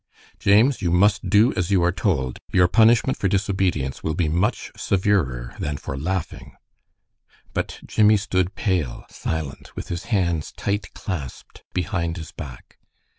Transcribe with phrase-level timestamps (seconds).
[0.39, 2.39] "James, you must do as you are told.
[2.51, 6.53] Your punishment for disobedience will be much severer than for laughing."
[7.53, 12.79] But Jimmie stood pale, silent, with his hands tight clasped behind his back.